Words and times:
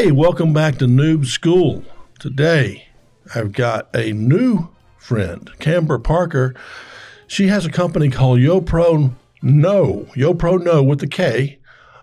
Hey, 0.00 0.12
welcome 0.12 0.52
back 0.52 0.78
to 0.78 0.84
Noob 0.84 1.26
School. 1.26 1.82
Today, 2.20 2.86
I've 3.34 3.50
got 3.50 3.92
a 3.92 4.12
new 4.12 4.68
friend, 4.96 5.50
Camber 5.58 5.98
Parker. 5.98 6.54
She 7.26 7.48
has 7.48 7.66
a 7.66 7.70
company 7.70 8.08
called 8.08 8.38
YoPro 8.38 9.16
Know, 9.42 10.06
YoPro 10.14 10.62
Know 10.62 10.84
with 10.84 11.00
the 11.00 11.08
K, 11.08 11.58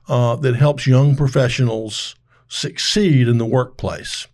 uh, 0.10 0.36
that 0.36 0.58
helps 0.58 0.86
young 0.86 1.16
professionals 1.16 2.18
succeed 2.50 3.30
in 3.30 3.38
the 3.38 3.46
workplace. 3.46 4.28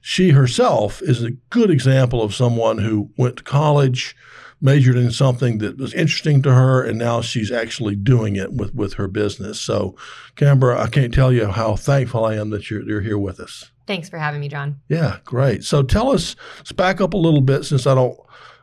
She 0.00 0.30
herself 0.30 1.02
is 1.02 1.24
a 1.24 1.32
good 1.50 1.68
example 1.68 2.22
of 2.22 2.32
someone 2.32 2.78
who 2.78 3.10
went 3.16 3.38
to 3.38 3.42
college, 3.42 4.14
majored 4.60 4.96
in 4.96 5.10
something 5.10 5.58
that 5.58 5.78
was 5.78 5.94
interesting 5.94 6.42
to 6.42 6.52
her, 6.54 6.82
and 6.82 6.98
now 6.98 7.20
she's 7.20 7.50
actually 7.50 7.96
doing 7.96 8.36
it 8.36 8.52
with, 8.52 8.74
with 8.74 8.94
her 8.94 9.08
business. 9.08 9.60
So, 9.60 9.96
Camber, 10.36 10.76
I 10.76 10.86
can't 10.88 11.14
tell 11.14 11.32
you 11.32 11.46
how 11.46 11.76
thankful 11.76 12.24
I 12.24 12.34
am 12.34 12.50
that 12.50 12.70
you're, 12.70 12.82
you're 12.82 13.00
here 13.00 13.18
with 13.18 13.40
us. 13.40 13.70
Thanks 13.86 14.08
for 14.08 14.18
having 14.18 14.40
me, 14.40 14.48
John. 14.48 14.80
Yeah, 14.88 15.18
great. 15.24 15.64
So 15.64 15.82
tell 15.82 16.12
us, 16.12 16.36
let's 16.58 16.72
back 16.72 17.00
up 17.00 17.14
a 17.14 17.16
little 17.16 17.40
bit 17.40 17.64
since 17.64 17.86
I 17.86 17.94
don't 17.94 18.16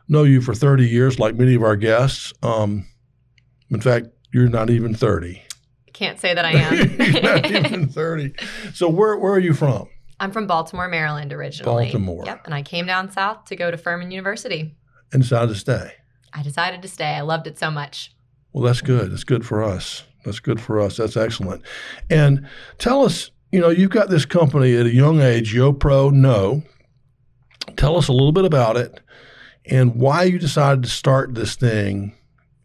know 0.08 0.22
you 0.22 0.40
for 0.40 0.54
30 0.54 0.88
years 0.88 1.18
like 1.18 1.34
many 1.34 1.54
of 1.54 1.62
our 1.62 1.76
guests. 1.76 2.32
Um, 2.42 2.86
in 3.70 3.80
fact, 3.80 4.06
you're 4.32 4.48
not 4.48 4.70
even 4.70 4.94
30. 4.94 5.42
Can't 5.92 6.18
say 6.18 6.32
that 6.32 6.44
I 6.44 6.52
am. 6.52 7.22
not 7.22 7.50
even 7.50 7.88
30. 7.88 8.32
So 8.72 8.88
where, 8.88 9.18
where 9.18 9.32
are 9.32 9.38
you 9.38 9.52
from? 9.52 9.88
I'm 10.20 10.30
from 10.32 10.46
Baltimore, 10.46 10.88
Maryland 10.88 11.32
originally. 11.32 11.84
Baltimore. 11.86 12.24
Yep. 12.24 12.42
And 12.46 12.54
I 12.54 12.62
came 12.62 12.86
down 12.86 13.10
south 13.10 13.44
to 13.46 13.56
go 13.56 13.70
to 13.70 13.76
Furman 13.76 14.10
University. 14.10 14.76
And 15.12 15.22
decided 15.22 15.48
to 15.48 15.54
stay. 15.54 15.92
I 16.32 16.42
decided 16.42 16.82
to 16.82 16.88
stay. 16.88 17.14
I 17.14 17.22
loved 17.22 17.46
it 17.46 17.58
so 17.58 17.70
much. 17.70 18.14
Well, 18.52 18.64
that's 18.64 18.80
good. 18.80 19.10
That's 19.10 19.24
good 19.24 19.46
for 19.46 19.62
us. 19.62 20.04
That's 20.24 20.40
good 20.40 20.60
for 20.60 20.80
us. 20.80 20.96
That's 20.96 21.16
excellent. 21.16 21.62
And 22.10 22.46
tell 22.78 23.04
us, 23.04 23.30
you 23.50 23.60
know, 23.60 23.70
you've 23.70 23.90
got 23.90 24.10
this 24.10 24.24
company 24.24 24.76
at 24.76 24.86
a 24.86 24.92
young 24.92 25.20
age, 25.20 25.54
YoPro 25.54 26.12
Know. 26.12 26.62
Tell 27.76 27.96
us 27.96 28.08
a 28.08 28.12
little 28.12 28.32
bit 28.32 28.44
about 28.44 28.76
it 28.76 29.00
and 29.64 29.94
why 29.94 30.24
you 30.24 30.38
decided 30.38 30.82
to 30.82 30.88
start 30.88 31.34
this 31.34 31.56
thing, 31.56 32.14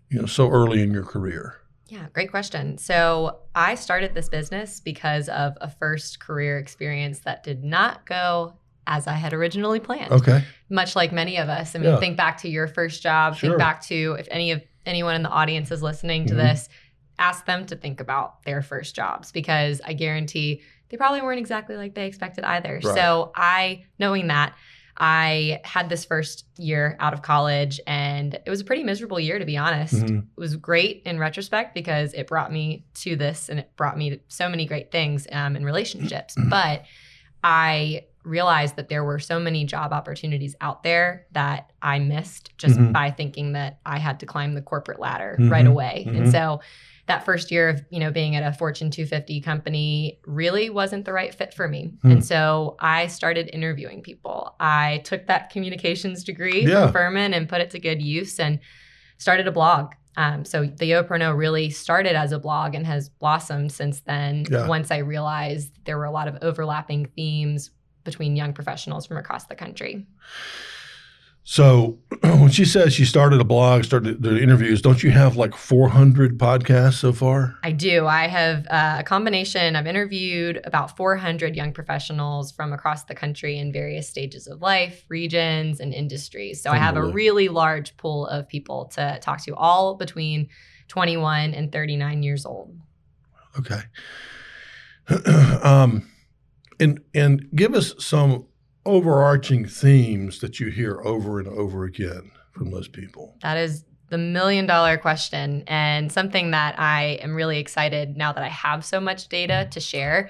you 0.09 0.19
know, 0.19 0.25
so 0.25 0.49
early 0.49 0.81
in 0.81 0.91
your 0.91 1.03
career. 1.03 1.55
Yeah, 1.87 2.07
great 2.13 2.31
question. 2.31 2.77
So 2.77 3.39
I 3.53 3.75
started 3.75 4.13
this 4.15 4.29
business 4.29 4.79
because 4.79 5.29
of 5.29 5.57
a 5.61 5.69
first 5.69 6.19
career 6.19 6.57
experience 6.57 7.19
that 7.19 7.43
did 7.43 7.63
not 7.63 8.05
go 8.05 8.53
as 8.87 9.07
I 9.07 9.13
had 9.13 9.33
originally 9.33 9.79
planned. 9.79 10.11
Okay. 10.11 10.43
Much 10.69 10.95
like 10.95 11.11
many 11.11 11.37
of 11.37 11.49
us. 11.49 11.75
I 11.75 11.79
mean, 11.79 11.89
Yeah. 11.91 11.99
think 11.99 12.17
back 12.17 12.37
to 12.39 12.49
your 12.49 12.67
first 12.67 13.01
job, 13.01 13.35
Sure. 13.35 13.51
think 13.51 13.59
back 13.59 13.81
to 13.83 14.15
if 14.19 14.27
any 14.31 14.51
of 14.51 14.61
anyone 14.85 15.15
in 15.15 15.23
the 15.23 15.29
audience 15.29 15.71
is 15.71 15.81
listening 15.81 16.25
to 16.27 16.33
Mhm. 16.33 16.37
this, 16.37 16.69
ask 17.19 17.45
them 17.45 17.65
to 17.67 17.75
think 17.75 18.01
about 18.01 18.43
their 18.43 18.61
first 18.61 18.95
jobs 18.95 19.31
because 19.31 19.79
I 19.85 19.93
guarantee 19.93 20.61
they 20.89 20.97
probably 20.97 21.21
weren't 21.21 21.39
exactly 21.39 21.77
like 21.77 21.95
they 21.95 22.05
expected 22.07 22.43
either. 22.43 22.81
Right. 22.83 22.95
So 22.95 23.31
I 23.35 23.85
knowing 23.99 24.27
that 24.27 24.53
I 24.97 25.61
had 25.63 25.89
this 25.89 26.05
first 26.05 26.45
year 26.57 26.97
out 26.99 27.13
of 27.13 27.21
college 27.23 27.79
and 27.87 28.33
it 28.35 28.47
was 28.49 28.61
a 28.61 28.63
pretty 28.63 28.83
miserable 28.83 29.19
year 29.19 29.39
to 29.39 29.45
be 29.45 29.57
honest. 29.57 29.95
Mhm. 29.95 30.19
It 30.23 30.39
was 30.39 30.55
great 30.55 31.01
in 31.05 31.17
retrospect 31.17 31.73
because 31.73 32.13
it 32.13 32.27
brought 32.27 32.51
me 32.51 32.85
to 32.95 33.15
this 33.15 33.49
and 33.49 33.59
it 33.59 33.71
brought 33.75 33.97
me 33.97 34.11
to 34.11 34.19
so 34.27 34.49
many 34.49 34.65
great 34.67 34.91
things 34.91 35.25
um, 35.31 35.55
in 35.55 35.63
relationships. 35.65 36.35
but 36.49 36.83
I 37.43 38.03
realized 38.23 38.75
that 38.77 38.89
there 38.89 39.03
were 39.03 39.19
so 39.19 39.39
many 39.39 39.65
job 39.65 39.91
opportunities 39.93 40.55
out 40.61 40.83
there 40.83 41.25
that 41.33 41.71
I 41.81 41.99
missed 41.99 42.57
just 42.57 42.77
Mhm. 42.79 42.93
by 42.93 43.11
thinking 43.11 43.53
that 43.53 43.79
I 43.85 43.99
had 43.99 44.19
to 44.21 44.25
climb 44.25 44.53
the 44.53 44.61
corporate 44.61 44.99
ladder 44.99 45.35
Mhm. 45.39 45.51
right 45.51 45.67
away. 45.67 46.05
Mhm. 46.07 46.17
And 46.17 46.31
so 46.31 46.61
that 47.07 47.25
first 47.25 47.51
year 47.51 47.67
of 47.67 47.83
you 47.89 47.99
know 47.99 48.11
being 48.11 48.35
at 48.37 48.43
a 48.43 48.55
Fortune 48.57 48.89
250 48.89 49.41
company 49.41 50.19
really 50.25 50.69
wasn't 50.69 51.03
the 51.03 51.11
right 51.13 51.33
fit 51.35 51.53
for 51.53 51.67
me. 51.67 51.91
Hmm. 52.01 52.11
And 52.11 52.25
so 52.25 52.77
I 52.79 53.07
started 53.07 53.49
interviewing 53.53 54.01
people. 54.01 54.55
I 54.59 55.01
took 55.03 55.27
that 55.27 55.49
communications 55.49 56.23
degree 56.23 56.65
Yeah. 56.65 56.83
from 56.85 56.93
Furman 56.93 57.33
and 57.33 57.49
put 57.49 57.59
it 57.61 57.71
to 57.71 57.79
good 57.79 58.01
use 58.01 58.39
and 58.39 58.59
started 59.17 59.47
a 59.47 59.51
blog. 59.51 59.93
Um, 60.15 60.45
so 60.45 60.65
the 60.65 60.91
YoPro 60.91 61.17
Know 61.19 61.31
really 61.33 61.71
started 61.71 62.15
as 62.15 62.31
a 62.31 62.39
blog 62.39 62.75
and 62.75 62.85
has 62.85 63.09
blossomed 63.09 63.71
since 63.71 63.99
then. 64.01 64.45
Yeah. 64.49 64.67
Once 64.67 64.91
I 64.91 64.97
realized 64.99 65.73
there 65.85 65.97
were 65.97 66.05
a 66.05 66.11
lot 66.11 66.27
of 66.27 66.37
overlapping 66.43 67.07
themes 67.15 67.71
between 68.03 68.35
young 68.35 68.53
professionals 68.53 69.05
from 69.05 69.17
across 69.17 69.45
the 69.45 69.55
country. 69.55 70.05
So 71.45 71.99
when 72.21 72.49
she 72.49 72.63
says 72.63 72.93
she 72.93 73.03
started 73.03 73.41
a 73.41 73.43
blog, 73.43 73.83
started 73.83 74.21
the 74.21 74.41
interviews, 74.41 74.81
don't 74.81 75.03
you 75.03 75.11
have 75.11 75.35
like 75.35 75.55
400 75.55 76.37
podcasts 76.37 76.93
so 76.93 77.11
far? 77.11 77.57
I 77.63 77.73
do. 77.73 78.07
I 78.07 78.27
have 78.27 78.65
uh, 78.69 78.97
a 78.99 79.03
combination. 79.03 79.75
I've 79.75 79.87
interviewed 79.87 80.61
about 80.63 80.95
400 80.95 81.55
young 81.55 81.73
professionals 81.73 82.51
from 82.51 82.71
across 82.71 83.03
the 83.03 83.15
country 83.15 83.57
in 83.57 83.73
various 83.73 84.07
stages 84.07 84.47
of 84.47 84.61
life, 84.61 85.03
regions, 85.09 85.81
and 85.81 85.93
industries. 85.93 86.61
So 86.61 86.71
I 86.71 86.77
have 86.77 86.95
a 86.95 87.03
really 87.03 87.49
large 87.49 87.97
pool 87.97 88.25
of 88.27 88.47
people 88.47 88.85
to 88.93 89.19
talk 89.21 89.43
to, 89.43 89.55
all 89.55 89.95
between 89.95 90.47
21 90.87 91.53
and 91.53 91.71
39 91.71 92.23
years 92.23 92.45
old. 92.45 92.73
Okay. 93.59 93.81
um, 95.61 96.07
and 96.83 96.99
and 97.13 97.47
give 97.55 97.73
us 97.73 97.93
some 97.97 98.45
overarching 98.85 99.65
themes 99.65 100.39
that 100.39 100.59
you 100.59 100.67
hear 100.69 101.01
over 101.03 101.39
and 101.39 101.47
over 101.47 101.85
again 101.85 102.29
from 102.51 102.69
those 102.71 102.87
people. 102.87 103.35
That 103.41 103.57
is 103.57 103.85
the 104.09 104.17
million 104.17 104.67
dollar 104.67 104.97
question, 104.97 105.63
and 105.67 106.11
something 106.11 106.51
that 106.51 106.79
I 106.79 107.17
am 107.23 107.33
really 107.33 107.57
excited 107.59 108.15
now 108.17 108.33
that 108.33 108.43
I 108.43 108.49
have 108.49 108.85
so 108.85 108.99
much 108.99 109.29
data 109.29 109.67
to 109.71 109.79
share. 109.79 110.29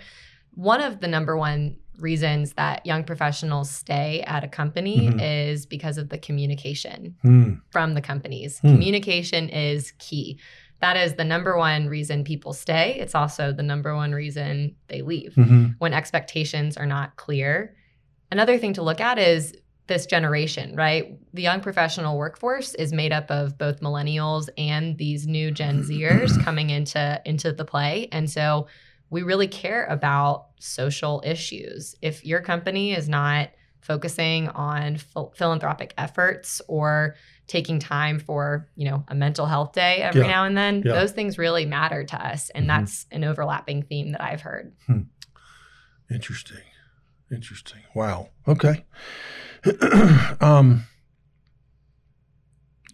One 0.54 0.82
of 0.82 1.02
the 1.02 1.08
number 1.08 1.36
one 1.36 1.78
reasons 2.00 2.54
that 2.54 2.86
young 2.86 3.04
professionals 3.04 3.70
stay 3.70 4.22
at 4.26 4.44
a 4.44 4.48
company 4.48 5.10
Mhm. 5.10 5.20
is 5.52 5.66
because 5.68 5.98
of 6.00 6.10
the 6.10 6.18
communication 6.18 7.16
Hmm. 7.22 7.54
from 7.70 7.94
the 7.94 8.02
companies. 8.02 8.60
Hmm. 8.60 8.70
Communication 8.70 9.50
is 9.50 9.94
key. 10.00 10.40
That 10.84 10.98
is 10.98 11.14
the 11.14 11.24
number 11.24 11.58
one 11.58 11.88
reason 11.88 12.26
people 12.26 12.52
stay. 12.52 12.98
It's 13.00 13.16
also 13.16 13.54
the 13.54 13.64
number 13.64 13.96
one 13.96 14.12
reason 14.12 14.76
they 14.90 15.02
leave 15.02 15.34
hmm 15.36 15.68
when 15.78 15.94
expectations 15.94 16.76
are 16.76 16.86
not 16.86 17.16
clear. 17.16 17.76
Another 18.32 18.58
thing 18.58 18.74
to 18.74 18.82
look 18.82 19.00
at 19.00 19.18
is 19.18 19.56
this 19.88 20.06
generation, 20.06 20.76
right? 20.76 21.18
The 21.34 21.42
young 21.42 21.62
professional 21.62 22.18
workforce 22.18 22.74
is 22.76 22.92
made 22.92 23.14
up 23.14 23.32
of 23.32 23.58
both 23.58 23.80
millennials 23.80 24.50
and 24.58 24.98
these 24.98 25.26
new 25.26 25.52
Gen 25.52 25.84
Zers 25.90 26.38
coming 26.44 26.70
into 26.70 27.22
into 27.26 27.54
the 27.54 27.64
play. 27.64 28.10
And 28.12 28.30
so 28.30 28.68
we 29.10 29.24
really 29.24 29.48
care 29.48 29.86
about 29.86 30.48
social 30.60 31.24
issues. 31.26 31.96
If 32.02 32.26
your 32.26 32.42
company 32.42 32.92
is 32.94 33.08
not 33.08 33.52
focusing 33.80 34.50
on 34.50 34.98
phil- 34.98 35.34
philanthropic 35.38 35.94
efforts 35.98 36.62
or 36.68 37.16
taking 37.48 37.78
time 37.80 38.20
for, 38.20 38.70
you 38.76 38.90
know, 38.90 39.04
a 39.10 39.16
mental 39.16 39.46
health 39.46 39.74
day 39.74 39.98
every 39.98 40.22
Yeah. 40.22 40.28
now 40.28 40.46
and 40.46 40.56
then, 40.58 40.82
Yeah. 40.86 40.94
those 40.94 41.12
things 41.12 41.38
really 41.38 41.66
matter 41.66 42.04
to 42.04 42.26
us 42.26 42.50
and 42.52 42.66
Mhm. 42.66 42.68
that's 42.70 43.06
an 43.12 43.24
overlapping 43.24 43.84
theme 43.84 44.12
that 44.14 44.22
I've 44.24 44.42
heard. 44.42 44.72
Interesting. 46.12 46.62
Interesting. 47.32 47.82
Wow. 47.96 48.30
Okay. 48.48 48.86
um, 50.42 50.84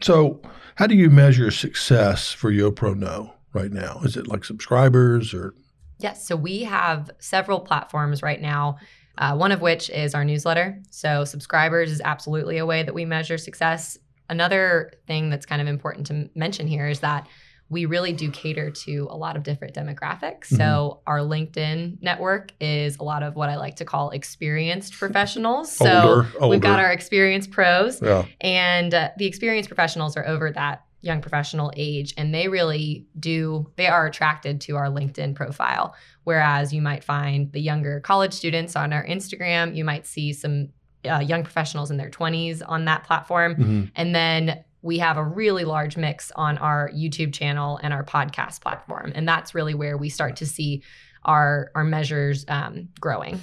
so, 0.02 0.42
how 0.76 0.88
do 0.88 0.96
you 0.96 1.10
measure 1.10 1.52
success 1.52 2.32
for 2.32 2.52
YoPro 2.52 2.96
Know 2.96 3.34
right 3.54 3.72
now? 3.72 4.00
Is 4.04 4.16
it 4.16 4.28
like 4.28 4.46
subscribers 4.46 5.34
or? 5.34 5.54
Yes. 6.00 6.26
So 6.26 6.36
we 6.38 6.64
have 6.64 7.12
several 7.20 7.60
platforms 7.60 8.24
right 8.24 8.40
now, 8.42 8.78
uh, 9.18 9.36
one 9.36 9.52
of 9.52 9.60
which 9.60 9.90
is 9.90 10.16
our 10.16 10.24
newsletter. 10.24 10.80
So 10.90 11.26
subscribers 11.26 11.92
is 11.92 12.00
absolutely 12.00 12.58
a 12.60 12.66
way 12.66 12.84
that 12.84 12.94
we 12.94 13.04
measure 13.04 13.38
success. 13.38 13.98
Another 14.30 14.92
thing 15.08 15.30
that's 15.30 15.46
kind 15.46 15.62
of 15.62 15.68
important 15.68 16.08
to 16.08 16.30
mention 16.36 16.68
here 16.68 16.88
is 16.88 17.00
that 17.02 17.28
we 17.70 17.86
really 17.86 18.14
do 18.14 18.32
cater 18.32 18.72
to 18.72 19.08
a 19.12 19.16
lot 19.16 19.36
of 19.36 19.44
different 19.44 19.76
demographics. 19.76 20.46
So 20.46 21.02
our 21.06 21.20
LinkedIn 21.20 22.02
network 22.02 22.52
is 22.60 22.98
a 22.98 23.04
lot 23.04 23.22
of 23.22 23.36
what 23.36 23.50
I 23.50 23.58
like 23.58 23.76
to 23.76 23.86
call 23.86 24.10
experienced 24.10 24.94
professionals. 24.94 25.72
So 25.72 26.26
Older, 26.40 26.50
we've 26.50 26.62
got 26.62 26.80
our 26.80 26.92
experienced 26.92 27.52
pros. 27.52 28.02
Yeah. 28.02 28.26
And 28.42 28.94
uh, 28.94 29.10
the 29.18 29.28
experienced 29.28 29.70
professionals 29.70 30.18
are 30.18 30.28
over 30.28 30.52
that 30.52 30.84
young 31.02 31.22
professional 31.22 31.72
age, 31.78 32.14
and 32.18 32.34
they 32.34 32.48
really 32.50 33.08
do, 33.20 33.72
they 33.78 33.88
are 33.88 34.06
attracted 34.06 34.60
to 34.62 34.76
our 34.76 34.88
LinkedIn 34.88 35.36
profile. 35.36 35.96
Whereas 36.24 36.74
you 36.74 36.82
might 36.82 37.04
find 37.04 37.52
the 37.54 37.62
younger 37.62 38.02
college 38.02 38.34
students 38.34 38.76
on 38.76 38.92
our 38.92 39.06
Instagram, 39.06 39.76
you 39.76 39.86
might 39.86 40.06
see 40.06 40.34
some 40.34 40.70
uh, 41.10 41.20
young 41.20 41.44
professionals 41.44 41.92
in 41.92 41.98
their 41.98 42.10
20s 42.10 42.62
on 42.68 42.86
that 42.86 43.04
platform. 43.04 43.56
Mhm. 43.56 43.92
And 43.96 44.16
then 44.16 44.64
we 44.82 44.98
have 45.00 45.18
a 45.18 45.24
really 45.24 45.66
large 45.66 45.98
mix 45.98 46.32
on 46.36 46.58
our 46.58 46.90
YouTube 46.96 47.34
channel 47.34 47.80
and 47.84 47.94
our 47.94 48.04
podcast 48.04 48.62
platform. 48.62 49.12
And 49.16 49.28
that's 49.28 49.54
really 49.54 49.74
where 49.74 49.98
we 49.98 50.10
start 50.10 50.38
to 50.38 50.46
see 50.46 50.84
our, 51.24 51.70
our 51.76 51.84
measures 51.84 52.46
um, 52.48 52.90
growing. 53.00 53.40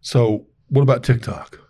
So, 0.00 0.46
what 0.68 0.82
about 0.82 1.02
TikTok? 1.02 1.60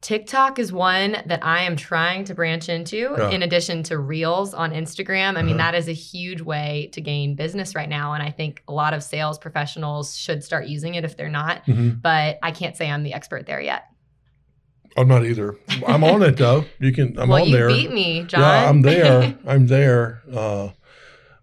TikTok 0.00 0.58
is 0.58 0.72
one 0.72 1.16
that 1.26 1.44
I 1.44 1.62
am 1.64 1.76
trying 1.76 2.24
to 2.24 2.34
branch 2.34 2.70
into 2.70 3.14
Yeah. 3.18 3.30
in 3.30 3.42
addition 3.42 3.82
to 3.84 3.98
Reels 3.98 4.54
on 4.54 4.70
Instagram. 4.72 5.36
I 5.36 5.42
mean, 5.42 5.60
Uh-huh. 5.60 5.72
that 5.72 5.74
is 5.78 5.88
a 5.88 5.92
huge 5.92 6.40
way 6.40 6.88
to 6.94 7.02
gain 7.02 7.34
business 7.34 7.74
right 7.74 7.88
now. 7.88 8.14
And 8.14 8.22
I 8.22 8.30
think 8.30 8.62
a 8.66 8.72
lot 8.72 8.94
of 8.94 9.02
sales 9.02 9.38
professionals 9.38 10.16
should 10.16 10.42
start 10.42 10.66
using 10.68 10.94
it 10.94 11.04
if 11.04 11.18
they're 11.18 11.28
not. 11.28 11.66
Mhm. 11.66 12.00
But 12.00 12.38
I 12.42 12.50
can't 12.50 12.76
say 12.76 12.90
I'm 12.90 13.02
the 13.02 13.12
expert 13.12 13.44
there 13.46 13.60
yet. 13.60 13.84
I'm 14.96 15.08
not 15.08 15.24
either. 15.24 15.56
I'm 15.86 16.02
on 16.04 16.22
it 16.22 16.36
though. 16.36 16.64
You 16.78 16.92
can. 16.92 17.18
I'm 17.18 17.28
well, 17.28 17.42
on 17.42 17.48
you 17.48 17.56
there. 17.56 17.68
beat 17.68 17.92
me, 17.92 18.24
John. 18.24 18.40
Yeah, 18.40 18.68
I'm 18.68 18.82
there. 18.82 19.38
I'm 19.46 19.66
there. 19.68 20.22
Uh, 20.32 20.68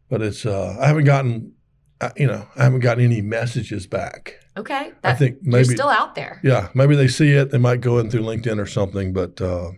but 0.09 0.21
it's. 0.21 0.45
Uh, 0.45 0.77
I 0.79 0.87
haven't 0.87 1.05
gotten. 1.05 1.53
Uh, 1.99 2.09
you 2.15 2.27
know, 2.27 2.47
I 2.55 2.63
haven't 2.63 2.81
gotten 2.81 3.03
any 3.03 3.21
messages 3.21 3.87
back. 3.87 4.35
okay. 4.55 4.91
I 5.03 5.09
That, 5.11 5.17
think 5.19 5.37
you're 5.41 5.51
maybe. 5.51 5.73
still 5.75 5.89
out 5.89 6.13
there. 6.13 6.39
yeah, 6.43 6.69
maybe 6.75 6.95
they 6.95 7.07
see 7.07 7.31
it. 7.31 7.49
They 7.51 7.57
might 7.57 7.81
go 7.81 7.97
in 7.97 8.09
through 8.11 8.21
LinkedIn 8.21 8.59
or 8.59 8.67
something. 8.67 9.13
But 9.13 9.41
uh, 9.41 9.71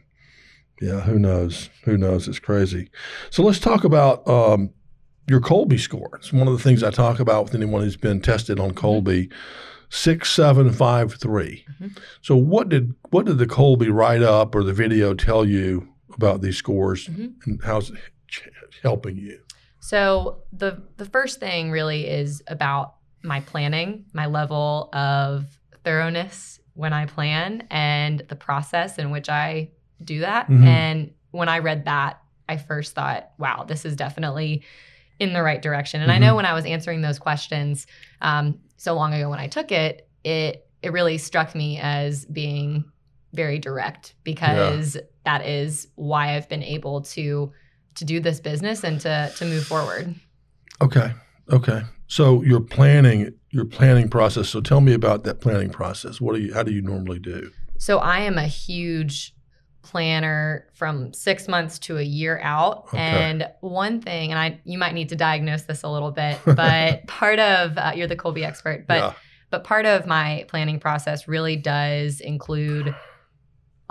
yeah, 0.82 1.02
who 1.02 1.18
knows? 1.18 1.70
Who 1.86 1.98
knows? 1.98 2.28
It's 2.28 2.40
crazy. 2.40 2.90
So 3.30 3.42
let's 3.44 3.60
talk 3.60 3.86
about 3.86 4.28
um, 4.28 4.72
your 5.30 5.40
Kolbe 5.40 5.80
score. 5.80 6.10
It's 6.16 6.34
one 6.34 6.48
of 6.48 6.54
the 6.58 6.64
things 6.64 6.84
I 6.84 6.90
talk 6.92 7.20
about 7.22 7.46
with 7.46 7.56
anyone 7.56 7.84
who's 7.84 7.96
been 7.98 8.20
tested 8.20 8.60
on 8.60 8.72
Kolbe. 8.72 9.32
Six 9.92 10.30
seven 10.32 10.72
five 10.72 11.16
three. 11.16 11.66
Mhm. 11.82 11.98
So 12.22 12.36
what 12.36 12.70
did 12.70 12.94
what 13.10 13.26
did 13.26 13.38
the 13.40 13.48
Kolbe 13.48 13.92
write 13.92 14.22
up 14.22 14.54
or 14.56 14.64
the 14.64 14.74
video 14.74 15.14
tell 15.16 15.44
you 15.46 15.90
about 16.14 16.42
these 16.42 16.58
scores 16.58 17.08
Mhm. 17.08 17.34
and 17.46 17.60
how's 17.64 17.90
it 17.90 17.98
ch- 18.28 18.50
helping 18.84 19.18
you? 19.18 19.40
So 19.80 20.44
the 20.54 20.84
the 20.98 21.06
first 21.06 21.40
thing 21.40 21.72
really 21.72 22.08
is 22.08 22.44
about 22.48 22.96
my 23.24 23.40
planning, 23.42 24.06
my 24.14 24.28
level 24.28 24.90
of 24.94 25.46
thoroughness 25.84 26.60
when 26.76 26.94
I 26.94 27.06
plan 27.08 27.64
and 27.72 28.22
the 28.30 28.36
process 28.36 28.98
in 29.00 29.10
which 29.12 29.28
I 29.28 29.72
do 30.04 30.20
that. 30.20 30.48
Mhm. 30.50 30.64
And 30.66 31.12
when 31.32 31.50
I 31.50 31.60
read 31.60 31.86
that, 31.86 32.22
I 32.48 32.58
first 32.58 32.94
thought, 32.96 33.32
wow, 33.38 33.64
this 33.68 33.86
is 33.86 33.96
definitely 33.96 34.64
in 35.20 35.34
the 35.34 35.44
right 35.44 35.62
direction. 35.62 36.02
And 36.02 36.12
I 36.12 36.18
know 36.18 36.34
Mhm. 36.34 36.38
when 36.38 36.46
I 36.46 36.54
was 36.54 36.66
answering 36.66 37.02
those 37.02 37.20
questions 37.20 37.86
um, 38.22 38.60
so 38.78 38.96
long 38.96 39.14
ago 39.14 39.30
when 39.30 39.40
I 39.40 39.48
took 39.48 39.72
it, 39.72 40.08
it 40.24 40.66
it 40.82 40.94
really 40.94 41.18
struck 41.18 41.54
me 41.56 41.78
as 41.78 42.26
being 42.26 42.86
very 43.34 43.60
direct 43.60 44.16
because 44.24 44.96
that 45.26 45.46
is 45.46 45.88
why 45.96 46.36
I've 46.36 46.48
been 46.48 46.64
able 46.64 47.02
to 47.02 47.52
to 47.96 48.06
do 48.06 48.22
this 48.22 48.40
business 48.40 48.84
and 48.84 49.00
to 49.02 49.32
to 49.36 49.46
move 49.46 49.66
forward. 49.66 50.16
Okay. 50.82 51.12
Okay. 51.52 51.82
So 52.08 52.42
your 52.44 52.62
planning 52.62 53.34
your 53.52 53.66
planning 53.66 54.08
process. 54.10 54.48
So 54.48 54.62
tell 54.62 54.80
me 54.80 54.94
about 54.94 55.26
that 55.26 55.42
planning 55.42 55.70
process. 55.70 56.22
What 56.22 56.36
do 56.36 56.42
you 56.42 56.54
how 56.54 56.64
do 56.64 56.72
you 56.72 56.82
normally 56.82 57.20
do? 57.20 57.52
So 57.78 58.00
I 58.00 58.20
am 58.20 58.38
a 58.38 58.48
huge 58.48 59.34
planner 59.82 60.68
from 60.74 61.14
6 61.14 61.48
months 61.48 61.80
to 61.80 61.98
a 61.98 62.02
year 62.02 62.40
out 62.44 62.86
Okay. 62.88 62.98
and 62.98 63.50
one 63.62 64.02
thing 64.02 64.32
and 64.32 64.40
I 64.40 64.60
you 64.66 64.78
might 64.78 64.94
need 64.94 65.10
to 65.10 65.16
diagnose 65.16 65.64
this 65.64 65.84
a 65.84 65.90
little 65.90 66.12
bit 66.12 66.38
but 66.46 67.08
part 67.08 67.40
of 67.40 67.78
uh, 67.78 67.94
you're 67.96 68.08
the 68.08 68.16
Kolbe 68.16 68.44
expert 68.44 68.86
but 68.88 68.98
yeah. 68.98 69.14
but 69.50 69.64
part 69.64 69.86
of 69.86 70.06
my 70.06 70.46
planning 70.50 70.80
process 70.80 71.28
really 71.28 71.56
does 71.56 72.20
include 72.20 72.94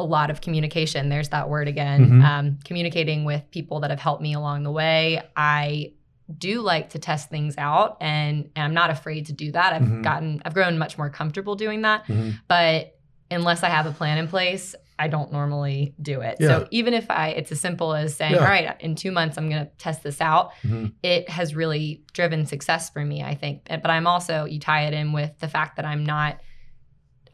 a 0.01 0.05
lot 0.05 0.31
of 0.31 0.41
communication. 0.41 1.09
There's 1.09 1.31
that 1.31 1.49
word 1.49 1.67
again. 1.67 2.09
Mhm. 2.09 2.25
Um, 2.25 2.59
communicating 2.65 3.25
with 3.25 3.43
people 3.51 3.81
that 3.81 3.91
have 3.91 3.99
helped 3.99 4.23
me 4.23 4.33
along 4.35 4.63
the 4.63 4.71
way. 4.71 5.21
I 5.37 5.95
do 6.39 6.61
like 6.61 6.91
to 6.91 7.01
test 7.01 7.31
things 7.31 7.57
out, 7.59 7.97
and, 8.01 8.49
and 8.55 8.65
I'm 8.65 8.75
not 8.75 8.91
afraid 8.91 9.27
to 9.27 9.33
do 9.33 9.51
that. 9.51 9.73
I've 9.73 9.83
Mhm. 9.83 10.05
gotten, 10.05 10.41
I've 10.45 10.55
grown 10.55 10.79
much 10.79 10.99
more 10.99 11.11
comfortable 11.11 11.57
doing 11.57 11.83
that. 11.83 12.07
Mhm. 12.07 12.39
But 12.47 12.97
unless 13.29 13.65
I 13.65 13.71
have 13.71 13.87
a 13.87 13.91
plan 13.91 14.19
in 14.19 14.29
place, 14.29 14.77
I 14.99 15.09
don't 15.09 15.31
normally 15.33 15.95
do 16.03 16.21
it. 16.23 16.39
Yeah. 16.41 16.49
So 16.49 16.69
even 16.73 16.93
if 16.93 17.09
I, 17.11 17.29
it's 17.29 17.53
as 17.53 17.61
simple 17.61 17.95
as 17.95 18.17
saying, 18.17 18.35
Yeah. 18.35 18.41
all 18.41 18.45
right, 18.47 18.81
in 18.81 18.95
two 18.97 19.13
months 19.13 19.39
I'm 19.39 19.49
going 19.49 19.65
to 19.65 19.71
test 19.79 20.03
this 20.03 20.21
out 20.21 20.53
Mhm. 20.65 20.93
it 21.03 21.29
has 21.31 21.55
really 21.55 22.03
driven 22.13 22.47
success 22.47 22.91
for 22.91 23.05
me, 23.05 23.23
I 23.23 23.35
think. 23.35 23.67
But 23.69 23.89
I'm 23.91 24.07
also, 24.07 24.45
you 24.45 24.59
tie 24.59 24.87
it 24.87 24.95
in 24.95 25.13
with 25.13 25.39
the 25.39 25.49
fact 25.49 25.77
that 25.77 25.85
I'm 25.85 26.05
not 26.05 26.41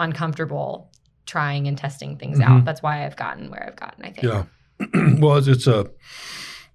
uncomfortable 0.00 0.90
trying 1.26 1.66
and 1.68 1.78
testing 1.78 2.18
things 2.18 2.38
Mhm. 2.38 2.44
out. 2.46 2.64
That's 2.64 2.82
why 2.82 3.06
I've 3.06 3.16
gotten 3.16 3.50
where 3.50 3.64
I've 3.66 3.76
gotten, 3.76 4.04
I 4.04 4.10
think. 4.10 4.22
Yeah. 4.22 4.44
well, 5.20 5.36
it's, 5.36 5.46
it's 5.48 5.66
a 5.66 5.86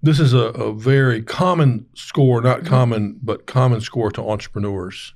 this 0.02 0.18
is 0.18 0.32
a, 0.32 0.38
a 0.38 0.72
very 0.72 1.22
common 1.22 1.84
score, 1.94 2.40
not 2.40 2.60
Mhm. 2.60 2.66
common, 2.66 3.18
but 3.22 3.46
common 3.46 3.80
score 3.82 4.10
to 4.12 4.22
entrepreneurs. 4.28 5.14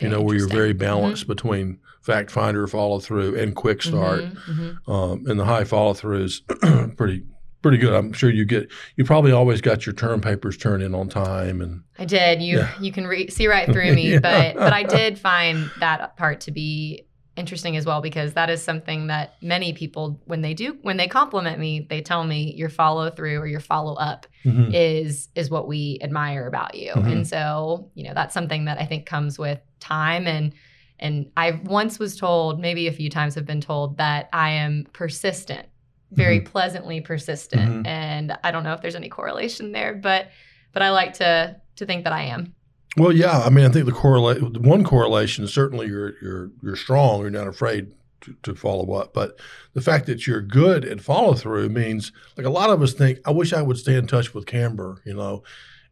You 0.00 0.08
know, 0.08 0.20
where 0.20 0.36
you're 0.36 0.48
very 0.48 0.70
interesting. 0.70 0.78
balanced 1.00 1.26
between 1.28 1.78
fact 2.02 2.30
finder, 2.30 2.66
follow 2.66 2.98
through, 3.00 3.38
and 3.38 3.54
quick 3.54 3.82
start. 3.82 4.22
Mhm, 4.24 4.78
mhm. 4.86 4.88
Um, 4.92 5.24
and 5.26 5.38
the 5.38 5.44
high 5.44 5.64
follow 5.64 5.94
through 5.94 6.24
is 6.24 6.40
pretty 6.96 7.24
pretty 7.62 7.78
good. 7.78 7.94
I'm 7.94 8.12
sure 8.12 8.28
you 8.28 8.44
get 8.44 8.68
you 8.96 9.04
probably 9.04 9.32
always 9.32 9.60
got 9.62 9.86
your 9.86 9.94
term 9.94 10.20
papers 10.20 10.56
turned 10.58 10.82
in 10.82 10.94
on 10.94 11.08
time 11.08 11.62
and 11.62 11.82
I 11.98 12.04
did. 12.04 12.42
You 12.42 12.58
Yeah. 12.58 12.70
you 12.80 12.92
can 12.92 13.06
re- 13.06 13.30
see 13.30 13.46
right 13.46 13.70
through 13.72 13.94
me, 13.94 14.12
Yeah. 14.12 14.18
but 14.18 14.56
but 14.56 14.72
I 14.72 14.82
did 14.82 15.18
find 15.18 15.70
that 15.80 16.16
part 16.18 16.40
to 16.42 16.50
be 16.50 17.06
interesting 17.36 17.76
as 17.76 17.84
well 17.84 18.00
because 18.00 18.34
that 18.34 18.48
is 18.48 18.62
something 18.62 19.08
that 19.08 19.34
many 19.42 19.72
people 19.72 20.20
when 20.24 20.40
they 20.40 20.54
do 20.54 20.78
when 20.82 20.96
they 20.96 21.08
compliment 21.08 21.58
me, 21.58 21.86
they 21.90 22.00
tell 22.00 22.24
me 22.24 22.54
your 22.54 22.68
follow 22.68 23.10
through 23.10 23.38
or 23.38 23.46
your 23.46 23.60
follow 23.60 23.94
up 23.94 24.26
Mhm. 24.44 24.70
is 24.72 25.28
is 25.34 25.50
what 25.50 25.66
we 25.66 25.98
admire 26.00 26.46
about 26.46 26.74
you. 26.76 26.92
Mhm. 26.92 27.12
And 27.12 27.26
so, 27.26 27.90
you 27.94 28.04
know, 28.04 28.14
that's 28.14 28.34
something 28.34 28.66
that 28.66 28.80
I 28.80 28.84
think 28.86 29.06
comes 29.06 29.38
with 29.38 29.60
time 29.80 30.26
and 30.26 30.52
and 31.00 31.26
I 31.36 31.60
once 31.64 31.98
was 31.98 32.16
told, 32.16 32.60
maybe 32.60 32.86
a 32.86 32.92
few 32.92 33.10
times 33.10 33.34
have 33.34 33.44
been 33.46 33.60
told 33.60 33.98
that 33.98 34.28
I 34.32 34.50
am 34.50 34.86
persistent, 34.92 35.66
very 36.12 36.40
pleasantly 36.40 37.00
persistent. 37.00 37.84
Mhm. 37.84 37.86
And 37.88 38.38
I 38.44 38.52
don't 38.52 38.62
know 38.62 38.74
if 38.74 38.80
there's 38.80 38.94
any 38.94 39.08
correlation 39.08 39.72
there, 39.72 39.94
but 39.94 40.28
but 40.72 40.82
I 40.82 40.90
like 40.90 41.14
to 41.14 41.56
to 41.76 41.84
think 41.86 42.04
that 42.04 42.12
I 42.12 42.22
am. 42.24 42.54
Well, 42.96 43.12
yeah. 43.12 43.40
I 43.40 43.50
mean, 43.50 43.64
I 43.64 43.68
think 43.70 43.86
the 43.86 43.92
correlate 43.92 44.40
one 44.58 44.84
correlation 44.84 45.44
is 45.44 45.52
certainly 45.52 45.86
you're 45.88 46.14
you're 46.22 46.50
you're 46.62 46.76
strong. 46.76 47.20
You're 47.22 47.30
not 47.30 47.48
afraid 47.48 47.92
to, 48.22 48.36
to 48.44 48.54
follow 48.54 48.92
up. 48.94 49.12
But 49.12 49.38
the 49.72 49.80
fact 49.80 50.06
that 50.06 50.26
you're 50.26 50.40
good 50.40 50.84
at 50.84 51.00
follow 51.00 51.34
through 51.34 51.68
means 51.70 52.12
like 52.36 52.46
a 52.46 52.50
lot 52.50 52.70
of 52.70 52.82
us 52.82 52.92
think, 52.94 53.18
I 53.26 53.32
wish 53.32 53.52
I 53.52 53.62
would 53.62 53.78
stay 53.78 53.96
in 53.96 54.06
touch 54.06 54.32
with 54.32 54.46
Camber, 54.46 55.02
you 55.04 55.14
know, 55.14 55.42